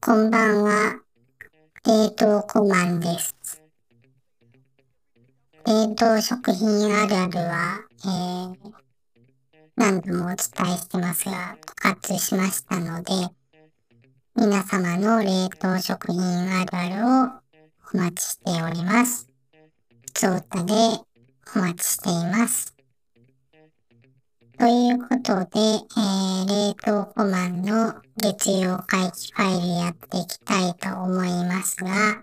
[0.00, 1.00] こんばんは。
[1.86, 3.62] 冷凍コマンです。
[5.64, 8.72] 冷凍食品あるあるは、えー、
[9.76, 10.36] 何度もお伝
[10.74, 13.12] えしてますが、復活しましたので、
[14.34, 16.20] 皆様の冷凍食品
[16.52, 17.42] あるあるを
[17.94, 19.28] お待ちしております。
[20.04, 20.74] ふつおたで
[21.54, 22.71] お待ちしています。
[24.62, 32.22] ということで、えー、冷凍コマンの月曜回帰ファイルやっていきたいと思いますが、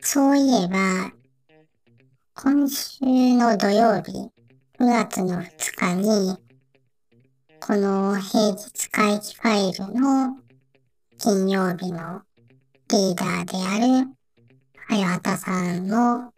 [0.00, 1.12] そういえば、
[2.34, 3.04] 今週
[3.36, 4.32] の土曜日、
[4.80, 6.36] 9月の2日に、
[7.60, 10.38] この平日回帰ファイルの
[11.18, 12.22] 金曜日の
[12.90, 14.08] リーダーである、
[14.88, 16.32] はやはたさんも、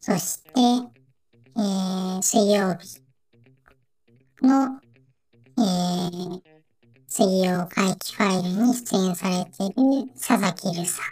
[0.00, 0.50] そして、
[1.56, 3.03] えー、水曜日
[4.44, 4.80] の、
[5.58, 6.40] えー、
[7.06, 11.02] 水曜回帰ファイルに出演されている佐々木留さ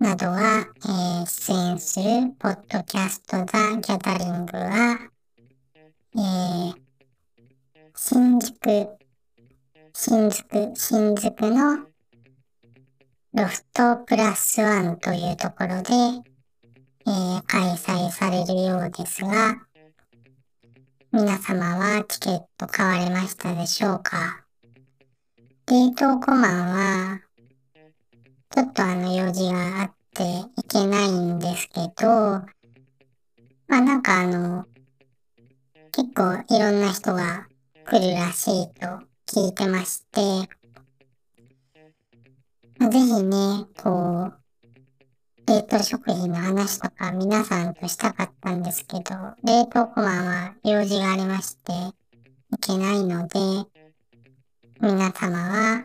[0.00, 4.98] んなどが、えー、出演するポッドキャストザ・ギャザリングは、
[6.14, 6.74] えー、
[7.96, 8.54] 新宿、
[9.92, 11.86] 新宿、新宿の
[13.32, 15.92] ロフトプラスワンというところで、
[17.06, 19.56] えー、開催されるようですが、
[21.16, 24.44] 皆様はチケット買われましたでしょうか？
[25.68, 27.20] 冷凍コマンは、
[28.50, 30.24] ちょっとあの用事があって
[30.60, 32.08] いけないんですけど、
[33.68, 34.64] まあなんかあの、
[35.92, 37.46] 結構いろんな人が
[37.86, 38.88] 来るらしいと
[39.28, 40.20] 聞いてまして、
[42.90, 44.43] ぜひね、こう、
[45.46, 49.02] 冷凍食品の話とか皆さんとしたかったんですけど、
[49.44, 51.72] 冷凍コマは用事がありまして、
[52.52, 53.38] いけないので、
[54.80, 55.84] 皆様は、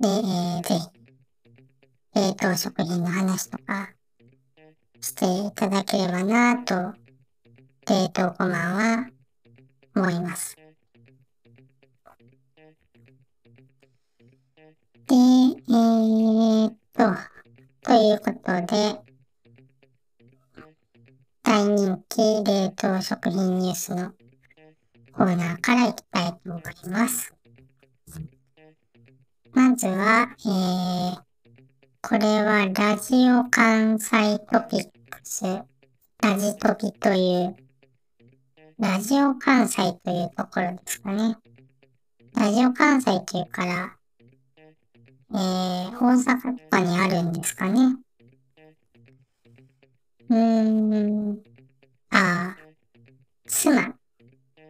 [0.00, 0.88] で、えー、ぜひ、
[2.14, 3.90] 冷凍食品の話とか
[5.00, 6.98] していただければなぁと、
[7.88, 9.06] 冷凍コマは
[9.94, 10.56] 思います。
[15.06, 17.35] で、えー、っと、
[17.86, 19.00] ということで、
[21.44, 24.10] 大人気冷凍食品ニュースの
[25.12, 27.32] コーナーからいきたいと思います。
[29.52, 31.20] まずは、えー、
[32.02, 37.56] これはラジオ関西トピックス、ラジトピという、
[38.80, 41.36] ラジオ関西というところですかね。
[42.34, 43.96] ラジオ関西というから、
[45.32, 47.96] えー、大阪とかにあるんですかね。
[50.28, 51.42] うーん、
[52.10, 52.56] ああ、
[53.46, 53.94] 妻、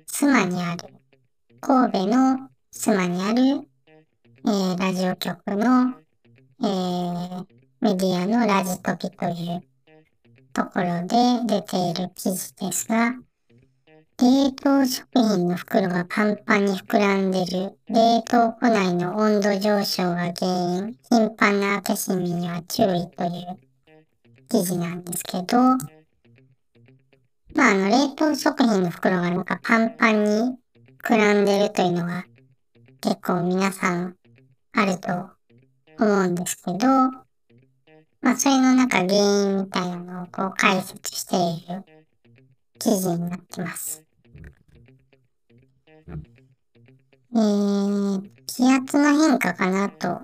[0.06, 0.88] 妻にある、
[1.60, 3.68] 神戸の妻にある、
[4.46, 5.94] えー、ラジオ局の、
[6.62, 7.46] えー、
[7.80, 9.62] メディアのラジトピという
[10.52, 13.14] ところで出ている記事ですが、
[14.18, 17.78] 冷凍食品の袋がパンパンに膨らんでる。
[17.88, 20.96] 冷凍庫内の温度上昇が原因。
[21.10, 23.58] 頻繁な開け閉めには注意という
[24.48, 25.58] 記事なんですけど、
[27.54, 30.56] まあ、あの、冷凍食品の袋がなんかパンパンに
[31.04, 32.24] 膨らんでるというのが
[33.02, 34.16] 結構皆さん
[34.72, 35.12] あると
[36.02, 36.86] 思うんですけど、
[38.22, 41.84] まあ、それのなんか原因みたいなのをこう解説している
[42.78, 44.05] 記事になってます。
[46.08, 50.20] えー、気圧の変化かなと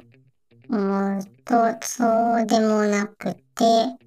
[0.69, 3.98] 思うと、そうでもなくて、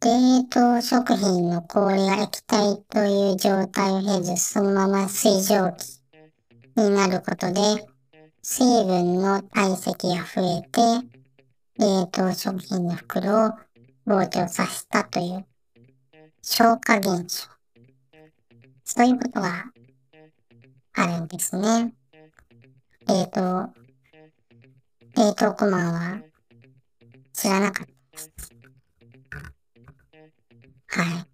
[0.00, 5.70] 冷凍食品の氷が液体という状態を経ず、そのまま水蒸
[6.74, 7.60] 気になることで、
[8.42, 11.06] 水分の体積が増えて、
[11.78, 13.50] 冷凍食品の袋を
[14.06, 15.46] 膨張させたという
[16.42, 17.48] 消化現象。
[18.84, 19.72] そういうことが
[20.94, 21.94] あるんですね。
[23.08, 23.74] 冷凍、
[25.16, 26.22] 冷凍コマンは
[27.32, 28.30] 知らなかったです。
[30.88, 31.28] はい。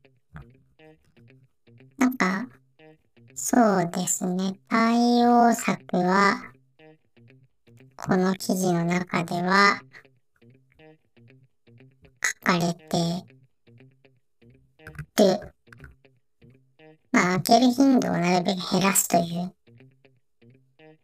[1.98, 2.48] なんか、
[3.34, 4.58] そうですね。
[4.68, 6.52] 対応策は、
[7.96, 9.82] この記事の中では、
[12.22, 13.38] 書かれてる。
[17.58, 19.54] る頻度をなるべく減らすという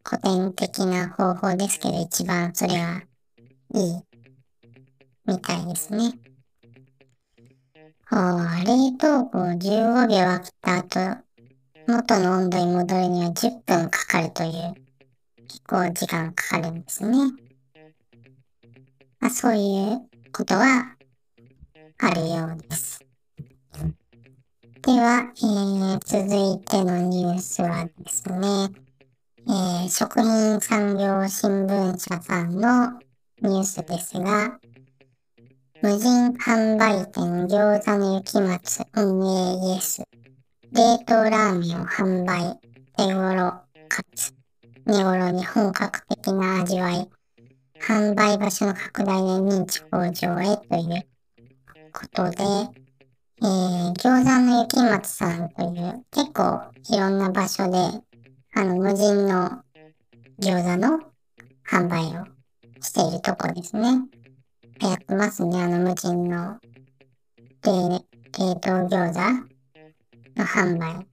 [0.06, 3.03] 古典的な方法ですけど、一番それは
[3.75, 4.03] いい
[5.27, 6.12] みたいですね。
[8.11, 11.25] 冷凍庫を15秒開けた後、
[11.87, 14.75] 元の温度に戻るには10分かかるという
[15.49, 17.17] 結構時間かかるんですね。
[19.21, 20.97] まあ、そういうことは
[21.99, 23.04] あるようです。
[24.87, 28.69] では、えー、続いてのニュースはですね、
[29.49, 33.01] えー、食品産業新聞社さんの
[33.41, 34.59] ニュースですが、
[35.81, 40.03] 無人販売店餃子の雪松運営イエス、
[40.73, 42.61] 冷凍ラーメンを販売、
[42.99, 43.53] 手頃
[43.89, 44.35] かつ、
[44.85, 47.09] 寝頃に本格的な味わい、
[47.81, 51.07] 販売場所の拡大で認知向上へという
[51.91, 52.84] ことで、
[53.43, 57.79] えー、餃子の雪松さんという結構いろんな場所で、
[58.55, 59.63] あの、無人の
[60.39, 61.01] 餃子の
[61.69, 62.27] 販売を
[62.81, 64.07] しているとこですね。
[64.81, 66.59] やってますね、あの無人の
[67.65, 68.05] 冷
[68.39, 69.21] 冷凍餃子
[70.37, 71.07] の販売。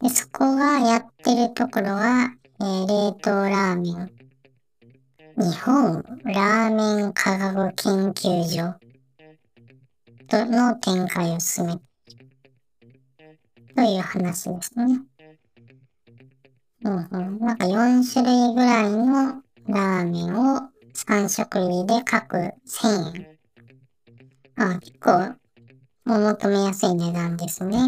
[0.00, 4.10] で、そこがやってるところは、えー、冷凍ラーメン。
[5.36, 8.87] 日本ラーメン科学研究所
[10.28, 11.82] との展開を進めて
[13.74, 15.00] という話ですね。
[16.84, 17.38] うんうん。
[17.38, 22.52] なんか4種類ぐらいのラーメンを3食入りで各1000
[23.16, 23.38] 円。
[24.56, 25.34] あ、結構
[26.06, 27.78] お求めやすい値段ですね。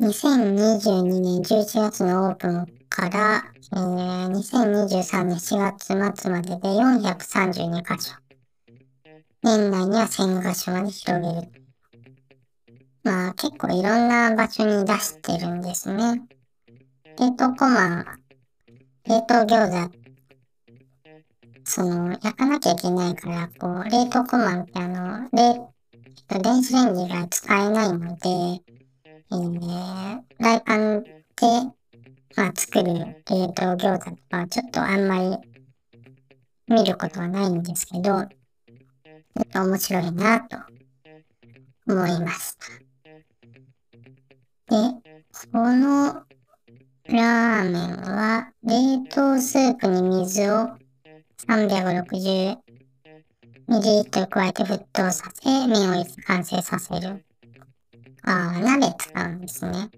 [0.00, 8.23] 2022年11月のオープンから、えー、2023年4月末までで432箇所。
[9.44, 11.52] 年内には1000箇所まで広げる。
[13.02, 16.22] まあ結構いろんな場所に出してるんですね。
[17.20, 18.06] 冷凍コマン、
[19.06, 20.04] 冷凍餃子
[21.66, 31.10] その、焼かなきゃいけないから、こう、冷凍庫マンってあの、冷、電子レンジが使えないので、えー、フライパンで、
[32.34, 35.36] まあ、作る冷凍餃子とか、ちょっとあんまり
[36.66, 38.26] 見ることはないんですけど、
[39.38, 40.58] えっと面白いなと
[41.86, 42.66] 思いました。
[44.66, 45.02] で、
[45.52, 46.24] この
[47.06, 50.68] ラーメンは冷凍スープに水を
[51.46, 52.64] 360
[53.66, 57.24] ミリリットル加えて沸騰させ、麺を完成させる。
[58.22, 59.90] ああ、鍋使うんですね。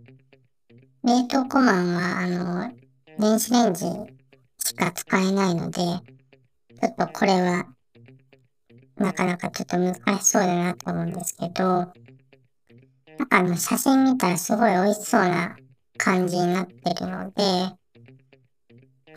[1.05, 2.73] 冷凍コマンは、あの、
[3.19, 3.87] 電子レンジ
[4.59, 7.67] しか使えないので、ちょっとこれは、
[8.97, 11.65] なかなかちょっと難しそうだなと思うんですけど、
[13.19, 15.57] なんかあの、写真見たらすごい美味しそうな
[15.99, 17.43] 感じになってるので、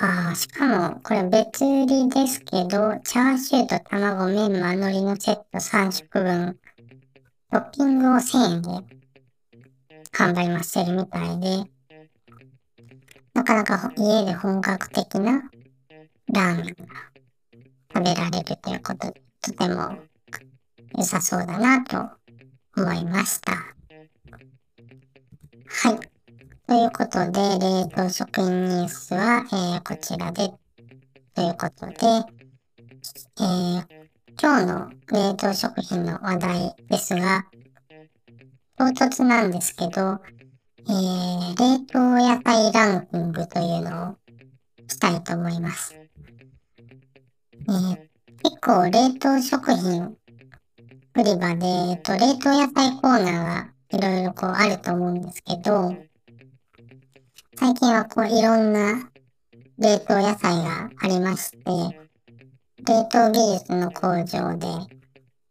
[0.02, 6.58] ああ、しかも、これ別売りですけど、チャーシューと卵、メンマ、海苔のセット3食分、
[7.52, 8.70] トッピングを1000円で
[10.14, 11.70] 販売もしてるみたいで、
[13.34, 15.50] なかなか家で本格的な
[16.34, 16.74] ラーメンが
[17.94, 19.98] 食べられるということで、とても
[20.98, 22.10] 良さそうだなと
[22.76, 23.52] 思いました。
[23.54, 23.60] は
[25.94, 26.00] い。
[26.68, 30.52] ということで、冷凍食品ニュースは、えー、こちらで、
[31.34, 31.96] ということで、
[33.40, 33.86] えー、
[34.42, 37.46] 今日の冷凍食品の話題ですが、
[38.78, 40.20] 唐突なんですけど、
[40.88, 44.18] えー、冷凍野菜ランキングというのを
[44.88, 45.96] したいと思います。
[45.96, 48.09] えー、
[48.42, 50.16] 結構冷凍食品
[51.14, 55.96] 売り場で、えっと、冷凍野菜コーナーがいろいろこうあると思うんですけど、
[57.58, 59.10] 最近はこういろんな
[59.78, 61.58] 冷凍野菜がありまして、
[62.88, 64.68] 冷凍技術の工場で、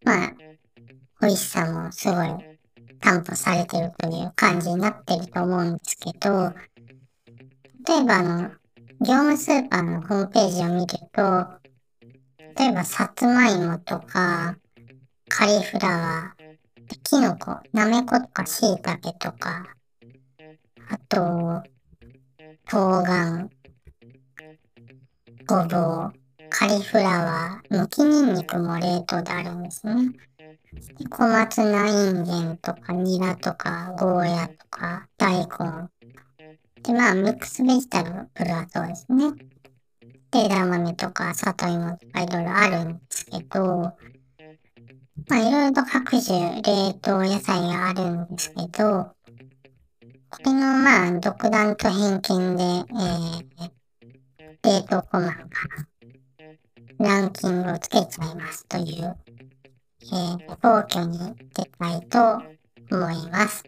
[0.04, 0.32] まあ、
[1.20, 2.28] 美味しさもすごい
[3.00, 6.54] 担保されてるという感じになってると思うんですけど、
[7.86, 8.50] 例えばあの、
[9.00, 11.57] 業務スーパーのホームページを見ると、
[12.56, 14.56] 例えばさつまいもとか、
[15.28, 19.66] カリフラワー、キノコ、なめことかしいたけとか、
[20.90, 21.62] あと、
[22.66, 23.48] 冬瓜、
[25.46, 26.12] ごぼう、
[26.48, 30.12] カリフラワー、むきにんにくも冷凍であるんですね。
[31.10, 35.46] 小松菜インゲンとかニラとかゴーヤとか大根。
[36.82, 39.32] で、まあ、ミックスベジタルブルはそうですね。
[40.30, 43.96] で、枝豆とか里芋とかいろいろあるんですけど、
[45.28, 49.10] まあ、いろいろと各種冷凍野菜があるんですけど、
[50.30, 53.70] これのまあ独断と偏見で、えー、
[54.62, 55.34] 冷凍コマンが
[56.98, 59.16] ランキングをつけちゃいますという、
[60.02, 61.18] えー、暴挙に
[61.54, 62.42] 出たいと
[62.94, 63.67] 思います。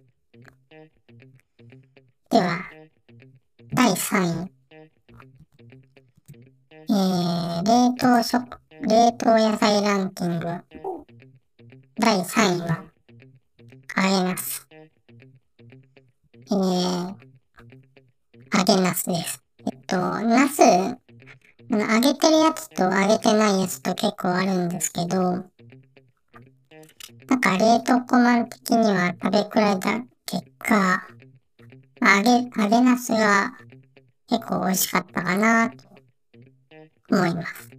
[18.81, 19.43] ナスです。
[19.67, 20.97] えっと、ナス、あ
[21.71, 25.45] の、揚げてるやつと揚げてないやつと結構あるんですけど、
[27.29, 31.07] なんか冷凍庫マン的には食べ比べた結果、
[32.01, 33.53] 揚げ、揚げナスが
[34.29, 35.77] 結構美味しかったかなと
[37.11, 37.71] 思います。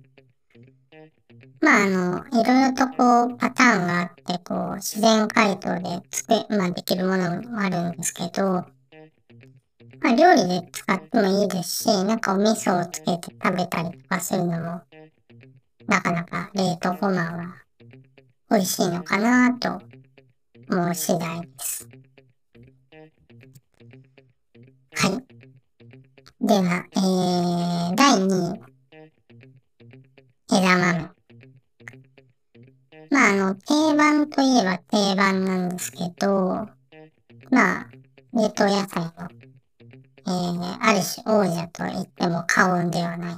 [1.62, 8.65] まああの、いろいろとこうパターンがあって、こう自然解凍でつく、まあできるものもあるんですけど、
[10.01, 14.81] まあ料理で使ってもいいですし、なんかお味噌をつけて食べたりとかするのも、
[15.88, 17.55] なかなか冷凍ごまは
[18.50, 19.81] 美味しいのかなと
[20.70, 21.88] 思う次第です。
[24.96, 26.46] はい。
[26.46, 28.72] では、えー、第2位。
[30.53, 31.10] 枝豆。
[33.10, 36.67] まあ、あの、定番といえば定番なんですけど、
[37.50, 37.89] まあ、
[38.34, 39.29] 冷凍野菜の、
[40.31, 43.38] えー、ある種王者と言っても過言ではない。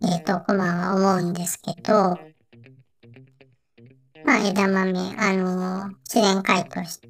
[0.00, 2.18] 冷凍コマは思うんですけど、
[4.24, 7.08] まあ、枝豆、あのー、自然解凍して、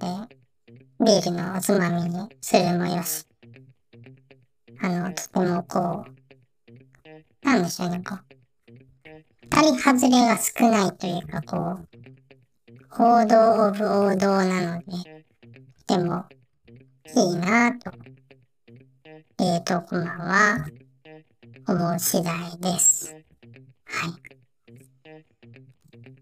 [1.01, 3.27] ビールのおつまみにするもよし、
[4.81, 8.19] あの、とてもこう、なんでしょうね、こう、
[9.51, 11.89] 当たり外れが少ないというか、こう、
[12.97, 15.25] 王道オブ王道なので、
[15.87, 16.25] でも、
[17.17, 17.93] いいなぁと、
[19.37, 20.67] 冷凍コマは
[21.67, 23.17] 思う次第です。
[23.85, 24.13] はい。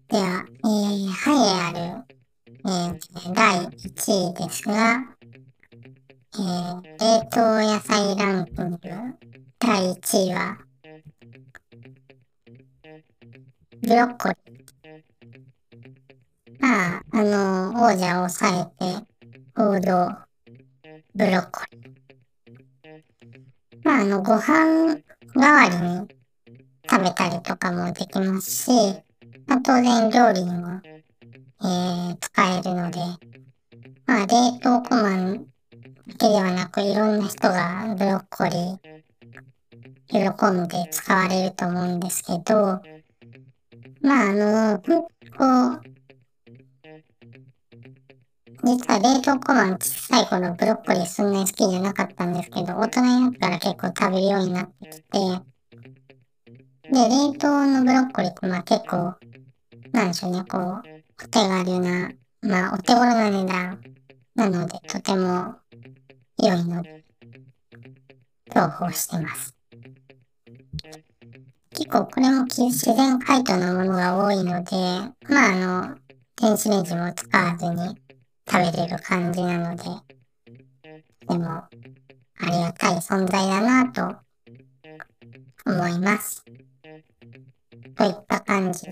[0.07, 2.15] では、えー、はいある、
[2.65, 5.03] えー、第1位ですが、
[6.33, 8.79] えー、冷凍野菜ランキング
[9.59, 10.57] 第1位は、
[13.81, 14.63] ブロッコリー。
[16.59, 19.05] まあ、あの、王者を抑えて、
[19.55, 20.17] 王道、
[21.13, 21.72] ブロッコリー。
[24.13, 25.01] の、ご飯
[25.35, 26.07] 代わりに
[26.89, 28.71] 食べたりとかもできますし、
[29.47, 30.81] まあ、当然料理にも、
[31.61, 32.99] えー、使えるので、
[34.05, 35.45] まあ、冷凍コマン
[36.07, 38.93] だけではなく、いろんな人がブロッコリー、
[40.09, 42.81] 喜んで使われると思うんですけど、
[44.01, 44.79] まあ、あの、
[45.37, 45.92] こう、
[48.65, 55.19] 実は冷凍コマン小さい頃ブロッコリーそんなに好きじゃなかったんですけど、大人になったら結構食べるようになってきて、
[56.89, 59.15] で、冷凍のブロッコリーってまあ結構、
[59.91, 60.81] なんでしょうね、こう、
[61.21, 63.81] お手軽な、まあお手頃な値段
[64.35, 65.55] なので、とても
[66.37, 67.03] 良いので、
[68.47, 69.53] 重宝してます。
[71.71, 74.71] 結構これも自然解凍のものが多いので、
[75.27, 75.97] まああの、
[76.39, 78.02] 電子レンジも使わずに
[78.53, 79.83] 食べれる感じなので、
[81.27, 81.69] でも、あ
[82.45, 84.15] りがたい存在だなと
[85.65, 86.45] 思います。
[87.95, 88.91] といった感じで、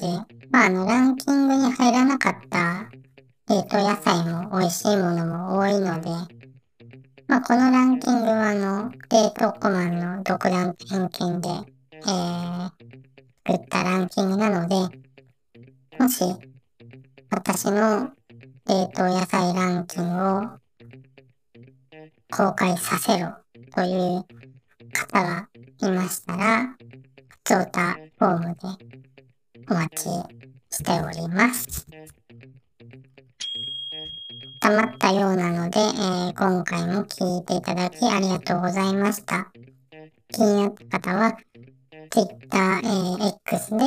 [0.49, 2.89] まああの、ランキングに入らなかった
[3.47, 6.09] 冷凍野菜も美味しいものも多いので、
[7.27, 12.71] まあこのランキングはあの、冷凍コマンの独断偏見で、えー、
[13.47, 14.75] 作ったランキングなので、
[15.99, 16.23] もし、
[17.29, 18.11] 私の
[18.67, 20.41] 冷凍野菜ランキングを
[22.31, 23.33] 公開させろ
[23.73, 24.25] という
[24.93, 25.49] 方が
[25.79, 26.75] いましたら、
[27.27, 28.59] 普通タフォームで
[29.69, 30.09] お待ち
[30.69, 31.87] しております。
[34.61, 39.51] 溜まったようなので、えー、今回も聞いていただきありがとうございました。
[40.31, 41.37] 気になった方は、
[42.11, 43.85] Twitter、えー、X で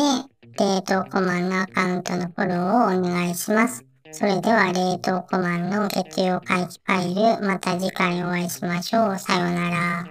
[0.59, 3.94] 冷凍コマンのアカウントのフォローをお願いします。
[4.17, 9.19] それでは冷凍コマンの月曜回帰ファイル、また次回お会いしましょう。
[9.19, 10.07] さようなら。